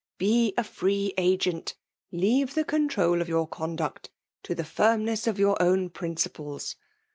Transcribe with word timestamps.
Be 0.17 0.55
a 0.57 0.63
free 0.63 1.13
agent; 1.15 1.75
leave 2.11 2.55
the 2.55 2.63
control 2.65 3.21
of 3.21 3.29
your 3.29 3.45
conduct 3.47 4.09
to 4.41 4.55
the 4.55 4.63
firmness 4.65 5.27
of 5.27 5.37
your 5.37 5.61
own 5.61 5.91
prin 5.91 6.15
ciples. 6.15 6.73